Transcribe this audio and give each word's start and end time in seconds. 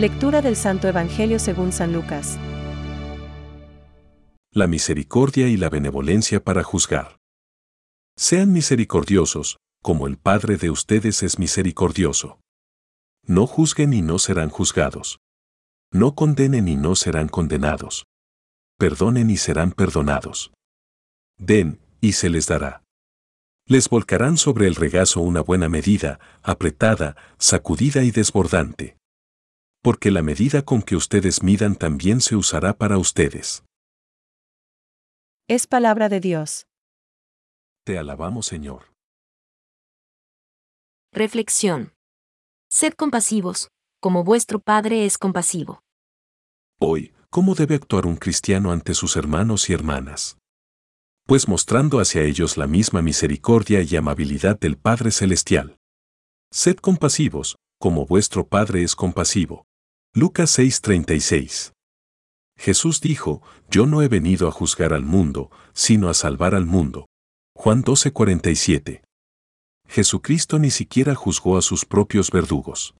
Lectura 0.00 0.40
del 0.40 0.56
Santo 0.56 0.88
Evangelio 0.88 1.38
según 1.38 1.72
San 1.72 1.92
Lucas. 1.92 2.38
La 4.50 4.66
misericordia 4.66 5.46
y 5.48 5.58
la 5.58 5.68
benevolencia 5.68 6.42
para 6.42 6.62
juzgar. 6.62 7.18
Sean 8.16 8.50
misericordiosos, 8.50 9.58
como 9.82 10.06
el 10.06 10.16
Padre 10.16 10.56
de 10.56 10.70
ustedes 10.70 11.22
es 11.22 11.38
misericordioso. 11.38 12.40
No 13.26 13.46
juzguen 13.46 13.92
y 13.92 14.00
no 14.00 14.18
serán 14.18 14.48
juzgados. 14.48 15.18
No 15.92 16.14
condenen 16.14 16.66
y 16.66 16.76
no 16.76 16.96
serán 16.96 17.28
condenados. 17.28 18.06
Perdonen 18.78 19.28
y 19.28 19.36
serán 19.36 19.72
perdonados. 19.72 20.50
Den, 21.36 21.78
y 22.00 22.12
se 22.12 22.30
les 22.30 22.46
dará. 22.46 22.84
Les 23.66 23.90
volcarán 23.90 24.38
sobre 24.38 24.66
el 24.66 24.76
regazo 24.76 25.20
una 25.20 25.42
buena 25.42 25.68
medida, 25.68 26.20
apretada, 26.42 27.16
sacudida 27.36 28.02
y 28.02 28.10
desbordante. 28.12 28.96
Porque 29.82 30.10
la 30.10 30.22
medida 30.22 30.62
con 30.62 30.82
que 30.82 30.94
ustedes 30.94 31.42
midan 31.42 31.74
también 31.74 32.20
se 32.20 32.36
usará 32.36 32.74
para 32.74 32.98
ustedes. 32.98 33.64
Es 35.48 35.66
palabra 35.66 36.10
de 36.10 36.20
Dios. 36.20 36.66
Te 37.84 37.98
alabamos, 37.98 38.46
Señor. 38.46 38.92
Reflexión. 41.12 41.94
Sed 42.70 42.92
compasivos, 42.92 43.68
como 44.00 44.22
vuestro 44.22 44.60
Padre 44.60 45.06
es 45.06 45.16
compasivo. 45.16 45.82
Hoy, 46.78 47.14
¿cómo 47.30 47.54
debe 47.54 47.74
actuar 47.74 48.06
un 48.06 48.16
cristiano 48.16 48.72
ante 48.72 48.94
sus 48.94 49.16
hermanos 49.16 49.70
y 49.70 49.72
hermanas? 49.72 50.36
Pues 51.26 51.48
mostrando 51.48 52.00
hacia 52.00 52.22
ellos 52.22 52.58
la 52.58 52.66
misma 52.66 53.00
misericordia 53.00 53.80
y 53.82 53.96
amabilidad 53.96 54.58
del 54.58 54.76
Padre 54.76 55.10
Celestial. 55.10 55.78
Sed 56.52 56.76
compasivos, 56.76 57.56
como 57.78 58.04
vuestro 58.04 58.46
Padre 58.46 58.82
es 58.82 58.94
compasivo. 58.94 59.64
Lucas 60.12 60.58
6:36. 60.58 61.70
Jesús 62.58 63.00
dijo, 63.00 63.42
Yo 63.70 63.86
no 63.86 64.02
he 64.02 64.08
venido 64.08 64.48
a 64.48 64.50
juzgar 64.50 64.92
al 64.92 65.04
mundo, 65.04 65.52
sino 65.72 66.08
a 66.08 66.14
salvar 66.14 66.56
al 66.56 66.66
mundo. 66.66 67.06
Juan 67.54 67.84
12:47. 67.84 69.02
Jesucristo 69.86 70.58
ni 70.58 70.72
siquiera 70.72 71.14
juzgó 71.14 71.56
a 71.56 71.62
sus 71.62 71.84
propios 71.84 72.32
verdugos. 72.32 72.96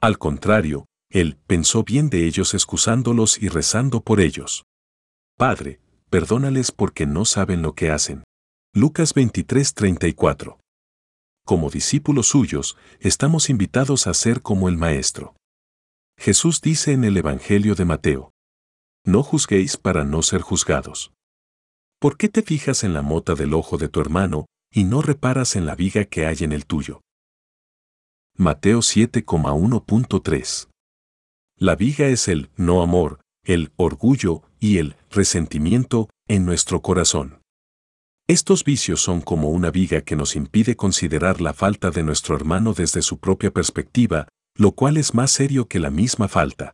Al 0.00 0.16
contrario, 0.16 0.86
Él 1.10 1.36
pensó 1.46 1.84
bien 1.84 2.08
de 2.08 2.26
ellos 2.26 2.54
excusándolos 2.54 3.36
y 3.42 3.48
rezando 3.50 4.00
por 4.00 4.20
ellos. 4.20 4.64
Padre, 5.36 5.78
perdónales 6.08 6.72
porque 6.72 7.04
no 7.04 7.26
saben 7.26 7.60
lo 7.60 7.74
que 7.74 7.90
hacen. 7.90 8.24
Lucas 8.72 9.14
23:34. 9.14 10.58
Como 11.44 11.68
discípulos 11.68 12.28
suyos, 12.28 12.78
estamos 12.98 13.50
invitados 13.50 14.06
a 14.06 14.14
ser 14.14 14.40
como 14.40 14.70
el 14.70 14.78
Maestro. 14.78 15.34
Jesús 16.18 16.60
dice 16.60 16.92
en 16.92 17.04
el 17.04 17.16
Evangelio 17.16 17.74
de 17.74 17.84
Mateo, 17.84 18.32
No 19.04 19.22
juzguéis 19.22 19.76
para 19.76 20.04
no 20.04 20.22
ser 20.22 20.40
juzgados. 20.40 21.12
¿Por 21.98 22.16
qué 22.16 22.28
te 22.28 22.42
fijas 22.42 22.84
en 22.84 22.92
la 22.92 23.02
mota 23.02 23.34
del 23.34 23.54
ojo 23.54 23.76
de 23.78 23.88
tu 23.88 24.00
hermano 24.00 24.46
y 24.74 24.84
no 24.84 25.02
reparas 25.02 25.54
en 25.54 25.66
la 25.66 25.76
viga 25.76 26.04
que 26.04 26.26
hay 26.26 26.38
en 26.40 26.50
el 26.50 26.66
tuyo. 26.66 27.00
Mateo 28.36 28.80
7,1.3 28.80 30.68
La 31.56 31.76
viga 31.76 32.08
es 32.08 32.26
el 32.26 32.50
no 32.56 32.82
amor, 32.82 33.20
el 33.44 33.72
orgullo 33.76 34.42
y 34.58 34.78
el 34.78 34.96
resentimiento 35.12 36.08
en 36.26 36.44
nuestro 36.44 36.82
corazón. 36.82 37.40
Estos 38.26 38.64
vicios 38.64 39.00
son 39.00 39.20
como 39.20 39.50
una 39.50 39.70
viga 39.70 40.00
que 40.00 40.16
nos 40.16 40.34
impide 40.34 40.74
considerar 40.74 41.40
la 41.40 41.52
falta 41.54 41.92
de 41.92 42.02
nuestro 42.02 42.34
hermano 42.34 42.72
desde 42.72 43.02
su 43.02 43.18
propia 43.18 43.52
perspectiva, 43.52 44.26
lo 44.56 44.72
cual 44.72 44.96
es 44.96 45.14
más 45.14 45.30
serio 45.30 45.68
que 45.68 45.78
la 45.78 45.90
misma 45.90 46.28
falta. 46.28 46.72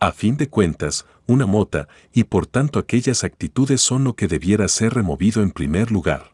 A 0.00 0.12
fin 0.12 0.36
de 0.36 0.48
cuentas, 0.48 1.06
una 1.26 1.46
mota, 1.46 1.88
y 2.12 2.24
por 2.24 2.46
tanto 2.46 2.78
aquellas 2.78 3.22
actitudes 3.22 3.80
son 3.80 4.04
lo 4.04 4.14
que 4.14 4.28
debiera 4.28 4.66
ser 4.68 4.94
removido 4.94 5.42
en 5.42 5.50
primer 5.50 5.90
lugar. 5.92 6.32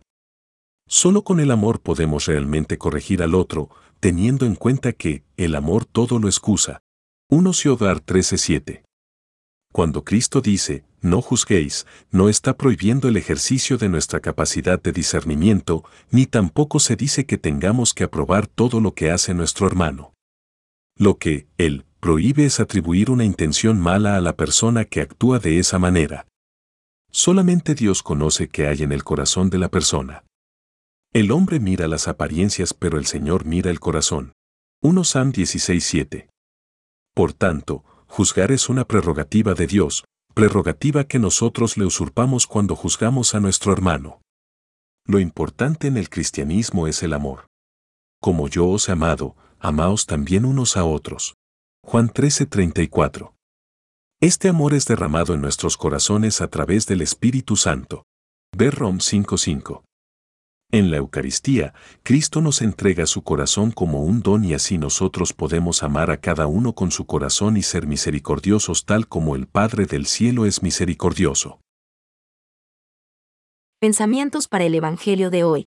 Solo 0.89 1.25
con 1.25 1.41
el 1.41 1.51
amor 1.51 1.81
podemos 1.81 2.27
realmente 2.27 2.79
corregir 2.79 3.23
al 3.23 3.35
otro, 3.35 3.71
teniendo 3.99 4.47
en 4.47 4.55
cuenta 4.55 4.93
que 4.93 5.25
el 5.37 5.57
amor 5.57 5.85
todo 5.85 6.21
lo 6.21 6.29
excusa. 6.29 6.81
1 7.29 7.53
Ciudad 7.53 8.01
13:7. 8.05 8.85
Cuando 9.73 10.05
Cristo 10.05 10.41
dice, 10.41 10.85
no 11.03 11.21
juzguéis, 11.21 11.87
no 12.11 12.29
está 12.29 12.57
prohibiendo 12.57 13.09
el 13.09 13.17
ejercicio 13.17 13.77
de 13.77 13.89
nuestra 13.89 14.21
capacidad 14.21 14.81
de 14.81 14.93
discernimiento, 14.93 15.85
ni 16.11 16.27
tampoco 16.27 16.79
se 16.79 16.97
dice 16.97 17.27
que 17.27 17.37
tengamos 17.37 17.93
que 17.93 18.05
aprobar 18.05 18.47
todo 18.47 18.81
lo 18.81 18.95
que 18.95 19.11
hace 19.11 19.35
nuestro 19.35 19.67
hermano. 19.67 20.16
Lo 20.99 21.19
que, 21.19 21.47
Él, 21.59 21.85
prohíbe 22.01 22.47
es 22.47 22.59
atribuir 22.59 23.11
una 23.11 23.25
intención 23.25 23.79
mala 23.79 24.17
a 24.17 24.21
la 24.21 24.37
persona 24.37 24.85
que 24.85 25.03
actúa 25.03 25.39
de 25.39 25.59
esa 25.59 25.79
manera. 25.79 26.27
Solamente 27.11 27.75
Dios 27.75 28.03
conoce 28.03 28.49
qué 28.49 28.67
hay 28.67 28.83
en 28.83 28.93
el 28.93 29.05
corazón 29.05 29.51
de 29.51 29.59
la 29.59 29.69
persona. 29.69 30.25
El 31.13 31.31
hombre 31.33 31.61
mira 31.61 31.89
las 31.89 32.09
apariencias 32.09 32.75
pero 32.75 32.99
el 32.99 33.07
Señor 33.07 33.45
mira 33.45 33.71
el 33.71 33.81
corazón. 33.81 34.33
1 34.83 35.05
Sam 35.05 35.33
16:7. 35.33 36.29
Por 37.15 37.33
tanto, 37.33 37.85
juzgar 38.07 38.53
es 38.53 38.69
una 38.69 38.87
prerrogativa 38.87 39.55
de 39.55 39.67
Dios, 39.67 40.05
prerrogativa 40.35 41.05
que 41.05 41.19
nosotros 41.19 41.79
le 41.79 41.87
usurpamos 41.87 42.47
cuando 42.47 42.77
juzgamos 42.77 43.35
a 43.35 43.41
nuestro 43.41 43.73
hermano. 43.73 44.21
Lo 45.07 45.19
importante 45.19 45.89
en 45.89 45.97
el 45.97 46.11
cristianismo 46.11 46.87
es 46.87 47.03
el 47.03 47.15
amor. 47.15 47.47
Como 48.21 48.49
yo 48.49 48.69
os 48.69 48.89
he 48.89 48.93
amado, 48.93 49.37
amaos 49.61 50.07
también 50.07 50.45
unos 50.45 50.77
a 50.77 50.85
otros. 50.85 51.35
Juan 51.85 52.09
13:34. 52.09 53.35
Este 54.21 54.49
amor 54.49 54.75
es 54.75 54.87
derramado 54.87 55.35
en 55.35 55.41
nuestros 55.41 55.77
corazones 55.77 56.41
a 56.41 56.49
través 56.49 56.87
del 56.87 57.03
Espíritu 57.03 57.57
Santo. 57.57 58.05
Ver 58.57 58.75
Rom 58.75 58.99
5:5. 58.99 59.85
En 60.73 60.91
la 60.91 60.97
Eucaristía, 60.97 61.75
Cristo 62.03 62.41
nos 62.41 62.61
entrega 62.61 63.07
su 63.07 63.23
corazón 63.23 63.71
como 63.71 64.03
un 64.03 64.21
don 64.23 64.45
y 64.45 64.53
así 64.53 64.79
nosotros 64.79 65.33
podemos 65.33 65.83
amar 65.83 66.11
a 66.11 66.17
cada 66.17 66.49
uno 66.49 66.75
con 66.75 66.91
su 66.91 67.07
corazón 67.07 67.57
y 67.57 67.63
ser 67.63 67.87
misericordiosos 67.87 68.85
tal 68.85 69.07
como 69.07 69.37
el 69.37 69.47
Padre 69.47 69.87
del 69.87 70.07
Cielo 70.07 70.45
es 70.45 70.63
misericordioso. 70.63 71.61
Pensamientos 73.79 74.49
para 74.49 74.65
el 74.65 74.75
Evangelio 74.75 75.31
de 75.31 75.45
hoy. 75.45 75.67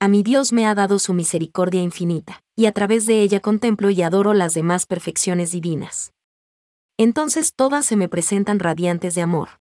A 0.00 0.08
mi 0.08 0.22
Dios 0.22 0.52
me 0.52 0.66
ha 0.66 0.74
dado 0.74 0.98
su 0.98 1.14
misericordia 1.14 1.82
infinita, 1.82 2.42
y 2.56 2.66
a 2.66 2.72
través 2.72 3.06
de 3.06 3.22
ella 3.22 3.40
contemplo 3.40 3.90
y 3.90 4.02
adoro 4.02 4.34
las 4.34 4.54
demás 4.54 4.86
perfecciones 4.86 5.52
divinas. 5.52 6.12
Entonces 6.98 7.54
todas 7.54 7.86
se 7.86 7.96
me 7.96 8.08
presentan 8.08 8.58
radiantes 8.58 9.14
de 9.14 9.22
amor. 9.22 9.60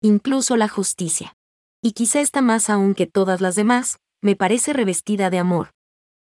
Incluso 0.00 0.56
la 0.56 0.68
justicia 0.68 1.34
y 1.80 1.92
quizá 1.92 2.20
esta 2.20 2.40
más 2.40 2.70
aún 2.70 2.94
que 2.94 3.06
todas 3.06 3.40
las 3.40 3.54
demás, 3.54 3.98
me 4.20 4.36
parece 4.36 4.72
revestida 4.72 5.30
de 5.30 5.38
amor. 5.38 5.70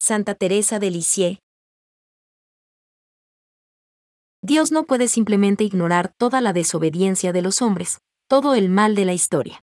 Santa 0.01 0.35
Teresa 0.35 0.79
de 0.79 0.91
Lisieux. 0.91 1.39
Dios 4.43 4.73
no 4.73 4.85
puede 4.85 5.09
simplemente 5.09 5.65
ignorar 5.65 6.13
toda 6.19 6.41
la 6.41 6.53
desobediencia 6.53 7.33
de 7.33 7.41
los 7.41 7.63
hombres, 7.63 7.99
todo 8.29 8.55
el 8.55 8.69
mal 8.69 8.95
de 8.95 9.05
la 9.05 9.15
historia. 9.15 9.63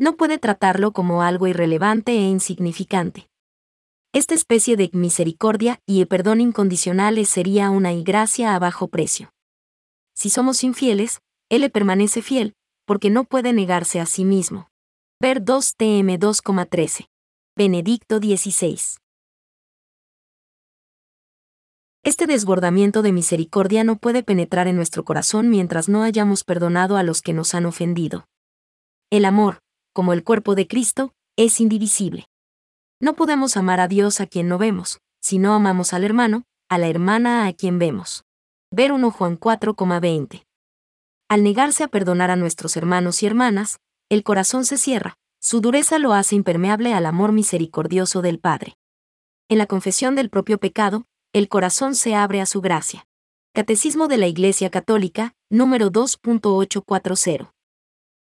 No 0.00 0.16
puede 0.16 0.38
tratarlo 0.38 0.92
como 0.92 1.22
algo 1.22 1.48
irrelevante 1.48 2.12
e 2.12 2.22
insignificante. 2.22 3.28
Esta 4.12 4.34
especie 4.34 4.76
de 4.76 4.90
misericordia 4.92 5.80
y 5.86 6.04
perdón 6.04 6.40
incondicionales 6.40 7.28
sería 7.28 7.70
una 7.70 7.92
gracia 7.94 8.54
a 8.54 8.58
bajo 8.60 8.88
precio. 8.88 9.32
Si 10.14 10.30
somos 10.30 10.62
infieles, 10.62 11.20
Él 11.48 11.62
le 11.62 11.70
permanece 11.70 12.22
fiel, 12.22 12.54
porque 12.86 13.10
no 13.10 13.24
puede 13.24 13.52
negarse 13.52 14.00
a 14.00 14.06
sí 14.06 14.24
mismo. 14.24 14.70
Ver 15.20 15.44
2 15.44 15.74
TM 15.76 16.18
2,13. 16.18 17.08
Benedicto 17.56 18.20
16. 18.20 18.98
Este 22.04 22.26
desbordamiento 22.26 23.02
de 23.02 23.12
misericordia 23.12 23.82
no 23.82 23.96
puede 23.96 24.22
penetrar 24.22 24.68
en 24.68 24.76
nuestro 24.76 25.04
corazón 25.04 25.50
mientras 25.50 25.88
no 25.88 26.04
hayamos 26.04 26.44
perdonado 26.44 26.96
a 26.96 27.02
los 27.02 27.20
que 27.20 27.32
nos 27.32 27.54
han 27.54 27.66
ofendido. 27.66 28.26
El 29.10 29.24
amor, 29.24 29.58
como 29.98 30.12
el 30.12 30.22
cuerpo 30.22 30.54
de 30.54 30.68
Cristo, 30.68 31.12
es 31.36 31.58
indivisible. 31.58 32.28
No 33.00 33.14
podemos 33.16 33.56
amar 33.56 33.80
a 33.80 33.88
Dios 33.88 34.20
a 34.20 34.28
quien 34.28 34.46
no 34.46 34.56
vemos, 34.56 35.00
si 35.20 35.40
no 35.40 35.54
amamos 35.54 35.92
al 35.92 36.04
hermano, 36.04 36.44
a 36.68 36.78
la 36.78 36.86
hermana 36.86 37.48
a 37.48 37.52
quien 37.52 37.80
vemos. 37.80 38.22
Ver 38.70 38.92
1 38.92 39.10
Juan 39.10 39.40
4,20. 39.40 40.46
Al 41.28 41.42
negarse 41.42 41.82
a 41.82 41.88
perdonar 41.88 42.30
a 42.30 42.36
nuestros 42.36 42.76
hermanos 42.76 43.24
y 43.24 43.26
hermanas, 43.26 43.80
el 44.08 44.22
corazón 44.22 44.64
se 44.64 44.78
cierra, 44.78 45.16
su 45.40 45.60
dureza 45.60 45.98
lo 45.98 46.12
hace 46.12 46.36
impermeable 46.36 46.94
al 46.94 47.04
amor 47.04 47.32
misericordioso 47.32 48.22
del 48.22 48.38
Padre. 48.38 48.76
En 49.48 49.58
la 49.58 49.66
confesión 49.66 50.14
del 50.14 50.30
propio 50.30 50.58
pecado, 50.58 51.06
el 51.32 51.48
corazón 51.48 51.96
se 51.96 52.14
abre 52.14 52.40
a 52.40 52.46
su 52.46 52.60
gracia. 52.60 53.04
Catecismo 53.52 54.06
de 54.06 54.18
la 54.18 54.28
Iglesia 54.28 54.70
Católica, 54.70 55.34
número 55.50 55.90
2.840. 55.90 57.50